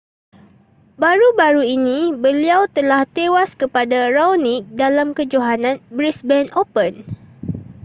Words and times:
baru-baru 1.01 1.61
ini 1.75 1.99
beliau 2.23 2.61
telah 2.77 3.01
tewas 3.15 3.49
kepada 3.61 3.97
raonic 4.15 4.61
dalam 4.81 5.09
kejohanan 5.17 5.75
brisbane 5.95 6.49
open 6.61 6.93